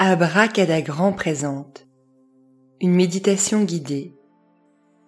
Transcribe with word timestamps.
Abracadagran 0.00 1.12
présente 1.12 1.88
une 2.80 2.94
méditation 2.94 3.64
guidée 3.64 4.14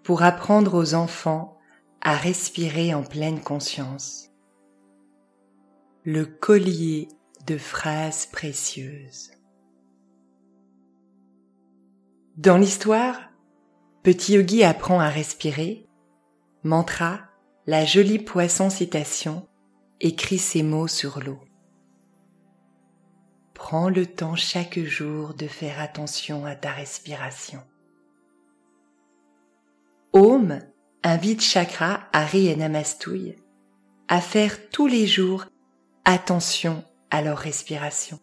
pour 0.02 0.24
apprendre 0.24 0.74
aux 0.74 0.94
enfants 0.94 1.56
à 2.00 2.16
respirer 2.16 2.92
en 2.92 3.04
pleine 3.04 3.40
conscience. 3.40 4.30
Le 6.02 6.24
collier 6.26 7.06
de 7.46 7.56
phrases 7.56 8.26
précieuses. 8.26 9.30
Dans 12.36 12.56
l'histoire, 12.56 13.30
Petit 14.02 14.32
Yogi 14.32 14.64
apprend 14.64 14.98
à 14.98 15.08
respirer, 15.08 15.86
mantra, 16.64 17.20
la 17.68 17.84
jolie 17.84 18.18
poisson 18.18 18.70
citation, 18.70 19.46
écrit 20.00 20.38
ces 20.38 20.64
mots 20.64 20.88
sur 20.88 21.20
l'eau. 21.20 21.38
Prends 23.62 23.90
le 23.90 24.06
temps 24.06 24.36
chaque 24.36 24.80
jour 24.80 25.34
de 25.34 25.46
faire 25.46 25.80
attention 25.80 26.46
à 26.46 26.56
ta 26.56 26.72
respiration. 26.72 27.60
Om 30.14 30.60
invite 31.04 31.42
Chakra, 31.42 32.00
Hari 32.14 32.48
et 32.48 32.56
Namastouille 32.56 33.36
à 34.08 34.22
faire 34.22 34.70
tous 34.70 34.86
les 34.86 35.06
jours 35.06 35.44
attention 36.06 36.82
à 37.10 37.20
leur 37.20 37.36
respiration. 37.36 38.18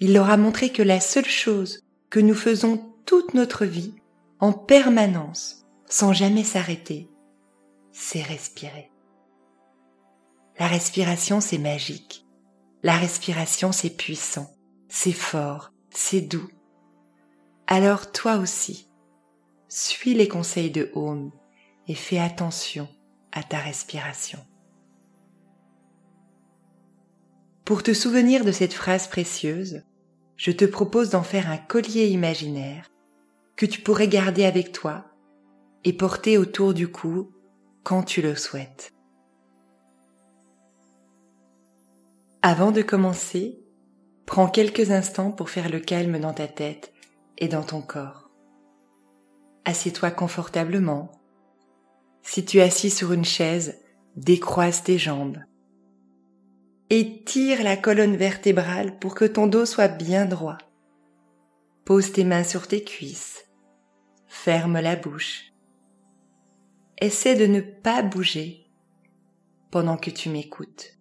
Il 0.00 0.12
leur 0.12 0.28
a 0.28 0.36
montré 0.36 0.70
que 0.70 0.82
la 0.82 1.00
seule 1.00 1.24
chose 1.24 1.80
que 2.10 2.20
nous 2.20 2.34
faisons 2.34 2.92
toute 3.06 3.32
notre 3.32 3.64
vie, 3.64 3.94
en 4.40 4.52
permanence, 4.52 5.64
sans 5.86 6.12
jamais 6.12 6.44
s'arrêter, 6.44 7.08
c'est 7.92 8.22
respirer. 8.22 8.90
La 10.58 10.66
respiration, 10.66 11.40
c'est 11.40 11.58
magique. 11.58 12.26
La 12.82 12.96
respiration, 12.96 13.72
c'est 13.72 13.96
puissant, 13.96 14.50
c'est 14.88 15.12
fort, 15.12 15.72
c'est 15.90 16.22
doux. 16.22 16.48
Alors 17.66 18.10
toi 18.10 18.36
aussi, 18.36 18.90
suis 19.68 20.14
les 20.14 20.28
conseils 20.28 20.70
de 20.70 20.90
Home 20.94 21.30
et 21.88 21.94
fais 21.94 22.18
attention 22.18 22.88
à 23.32 23.42
ta 23.42 23.58
respiration. 23.58 24.38
Pour 27.64 27.82
te 27.82 27.92
souvenir 27.92 28.44
de 28.44 28.52
cette 28.52 28.72
phrase 28.72 29.08
précieuse, 29.08 29.82
je 30.36 30.50
te 30.50 30.64
propose 30.64 31.10
d'en 31.10 31.22
faire 31.22 31.50
un 31.50 31.58
collier 31.58 32.06
imaginaire 32.06 32.90
que 33.56 33.66
tu 33.66 33.82
pourrais 33.82 34.08
garder 34.08 34.44
avec 34.44 34.72
toi 34.72 35.04
et 35.84 35.92
porter 35.92 36.38
autour 36.38 36.72
du 36.72 36.88
cou 36.88 37.30
quand 37.84 38.02
tu 38.02 38.22
le 38.22 38.34
souhaites. 38.34 38.92
Avant 42.42 42.70
de 42.70 42.80
commencer, 42.80 43.62
prends 44.24 44.48
quelques 44.48 44.90
instants 44.92 45.30
pour 45.30 45.50
faire 45.50 45.68
le 45.68 45.78
calme 45.78 46.18
dans 46.18 46.32
ta 46.32 46.48
tête 46.48 46.94
et 47.36 47.48
dans 47.48 47.62
ton 47.62 47.82
corps. 47.82 48.30
Assieds-toi 49.66 50.10
confortablement. 50.10 51.12
Si 52.22 52.46
tu 52.46 52.56
es 52.56 52.62
assis 52.62 52.88
sur 52.88 53.12
une 53.12 53.26
chaise, 53.26 53.78
décroise 54.16 54.82
tes 54.82 54.96
jambes. 54.96 55.36
Étire 56.88 57.62
la 57.62 57.76
colonne 57.76 58.16
vertébrale 58.16 58.98
pour 58.98 59.14
que 59.14 59.26
ton 59.26 59.46
dos 59.46 59.66
soit 59.66 59.88
bien 59.88 60.24
droit. 60.24 60.58
Pose 61.84 62.10
tes 62.10 62.24
mains 62.24 62.44
sur 62.44 62.68
tes 62.68 62.84
cuisses. 62.84 63.44
Ferme 64.26 64.80
la 64.80 64.96
bouche. 64.96 65.52
Essaie 67.02 67.36
de 67.36 67.46
ne 67.46 67.60
pas 67.60 68.00
bouger 68.02 68.66
pendant 69.70 69.98
que 69.98 70.10
tu 70.10 70.30
m'écoutes 70.30 70.99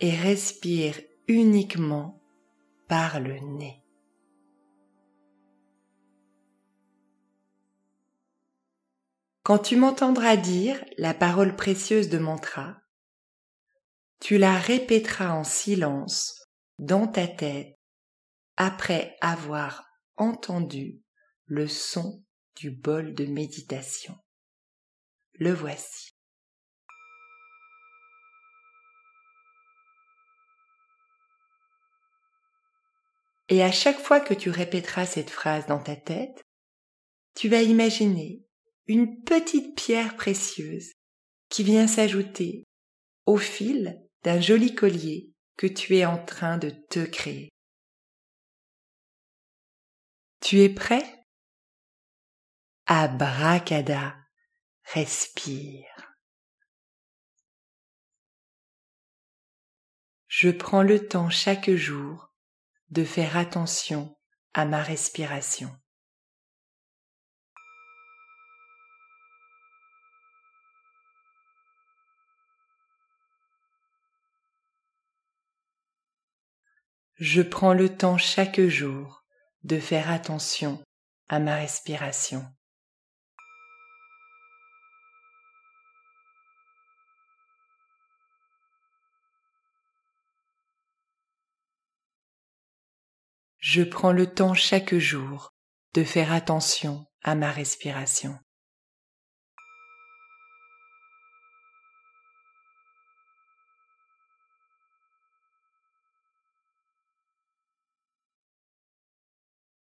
et 0.00 0.14
respire 0.14 1.00
uniquement 1.28 2.22
par 2.88 3.20
le 3.20 3.38
nez. 3.38 3.84
Quand 9.42 9.58
tu 9.58 9.76
m'entendras 9.76 10.36
dire 10.36 10.82
la 10.96 11.12
parole 11.12 11.54
précieuse 11.54 12.08
de 12.08 12.18
mantra, 12.18 12.78
tu 14.20 14.38
la 14.38 14.58
répéteras 14.58 15.32
en 15.32 15.44
silence 15.44 16.48
dans 16.78 17.06
ta 17.06 17.28
tête 17.28 17.78
après 18.56 19.16
avoir 19.20 19.86
entendu 20.16 21.02
le 21.44 21.68
son 21.68 22.24
du 22.56 22.70
bol 22.70 23.14
de 23.14 23.26
méditation. 23.26 24.16
Le 25.34 25.52
voici. 25.52 26.13
Et 33.48 33.62
à 33.62 33.70
chaque 33.70 33.98
fois 33.98 34.20
que 34.20 34.34
tu 34.34 34.50
répéteras 34.50 35.06
cette 35.06 35.30
phrase 35.30 35.66
dans 35.66 35.82
ta 35.82 35.96
tête, 35.96 36.42
tu 37.34 37.48
vas 37.48 37.62
imaginer 37.62 38.44
une 38.86 39.22
petite 39.22 39.76
pierre 39.76 40.16
précieuse 40.16 40.92
qui 41.48 41.62
vient 41.62 41.86
s'ajouter 41.86 42.64
au 43.26 43.36
fil 43.36 44.00
d'un 44.22 44.40
joli 44.40 44.74
collier 44.74 45.32
que 45.56 45.66
tu 45.66 45.96
es 45.96 46.04
en 46.04 46.22
train 46.24 46.58
de 46.58 46.70
te 46.70 47.04
créer. 47.04 47.50
Tu 50.40 50.60
es 50.60 50.68
prêt? 50.68 51.24
Abracada, 52.86 54.16
respire. 54.84 55.86
Je 60.26 60.50
prends 60.50 60.82
le 60.82 61.08
temps 61.08 61.30
chaque 61.30 61.70
jour 61.70 62.33
de 62.94 63.02
faire 63.02 63.36
attention 63.36 64.16
à 64.52 64.64
ma 64.66 64.80
respiration. 64.80 65.68
Je 77.16 77.42
prends 77.42 77.74
le 77.74 77.96
temps 77.96 78.16
chaque 78.16 78.60
jour 78.60 79.24
de 79.64 79.80
faire 79.80 80.08
attention 80.08 80.80
à 81.28 81.40
ma 81.40 81.56
respiration. 81.56 82.46
Je 93.66 93.82
prends 93.82 94.12
le 94.12 94.26
temps 94.26 94.52
chaque 94.52 94.94
jour 94.94 95.54
de 95.94 96.04
faire 96.04 96.34
attention 96.34 97.06
à 97.22 97.34
ma 97.34 97.50
respiration. 97.50 98.38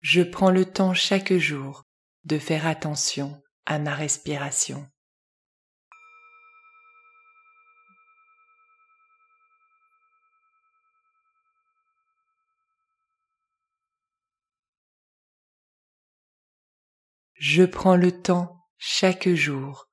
Je 0.02 0.24
prends 0.24 0.50
le 0.50 0.66
temps 0.66 0.96
chaque 0.96 1.34
jour 1.34 1.84
de 2.24 2.40
faire 2.40 2.66
attention 2.66 3.40
à 3.68 3.78
ma 3.78 3.94
respiration. 3.94 4.90
Je 17.40 17.64
prends 17.64 17.96
le 17.96 18.22
temps 18.22 18.68
chaque 18.78 19.30
jour 19.30 19.88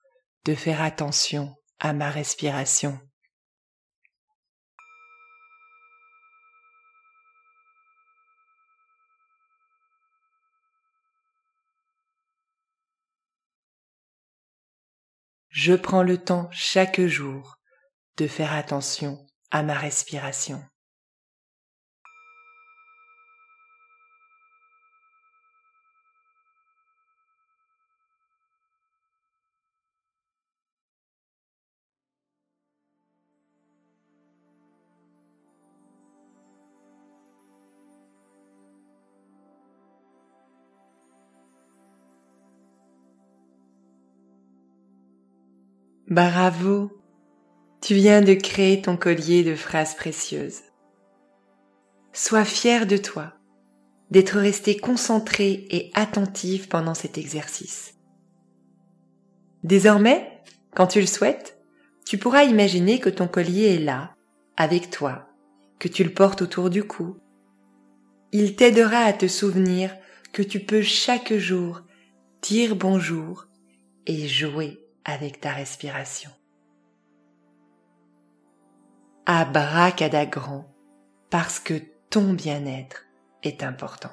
de 0.46 0.54
faire 0.56 0.82
attention 0.82 1.54
à 1.78 1.92
ma 1.92 2.10
respiration. 2.10 2.98
Je 15.50 15.74
prends 15.74 16.02
le 16.02 16.18
temps 16.18 16.48
chaque 16.50 17.00
jour 17.00 17.58
de 18.16 18.26
faire 18.26 18.52
attention 18.52 19.24
à 19.52 19.62
ma 19.62 19.74
respiration. 19.74 20.64
Bravo, 46.08 46.92
tu 47.80 47.94
viens 47.94 48.22
de 48.22 48.34
créer 48.34 48.80
ton 48.80 48.96
collier 48.96 49.42
de 49.42 49.56
phrases 49.56 49.96
précieuses. 49.96 50.60
sois 52.12 52.44
fier 52.44 52.86
de 52.86 52.96
toi, 52.96 53.32
d'être 54.12 54.38
resté 54.38 54.76
concentré 54.76 55.66
et 55.68 55.90
attentif 55.94 56.68
pendant 56.68 56.94
cet 56.94 57.18
exercice. 57.18 57.94
Désormais, 59.64 60.30
quand 60.76 60.86
tu 60.86 61.00
le 61.00 61.06
souhaites, 61.06 61.58
tu 62.06 62.18
pourras 62.18 62.44
imaginer 62.44 63.00
que 63.00 63.10
ton 63.10 63.26
collier 63.26 63.74
est 63.74 63.84
là, 63.84 64.14
avec 64.56 64.90
toi, 64.90 65.26
que 65.80 65.88
tu 65.88 66.04
le 66.04 66.14
portes 66.14 66.40
autour 66.40 66.70
du 66.70 66.84
cou. 66.84 67.16
Il 68.30 68.54
t'aidera 68.54 68.98
à 68.98 69.12
te 69.12 69.26
souvenir 69.26 69.92
que 70.32 70.42
tu 70.42 70.60
peux 70.60 70.82
chaque 70.82 71.34
jour 71.34 71.82
dire 72.42 72.76
bonjour 72.76 73.48
et 74.06 74.28
jouer 74.28 74.85
avec 75.06 75.40
ta 75.40 75.52
respiration. 75.52 76.30
Abracadagran, 79.24 80.66
parce 81.30 81.60
que 81.60 81.74
ton 82.10 82.32
bien-être 82.32 83.06
est 83.42 83.62
important. 83.62 84.10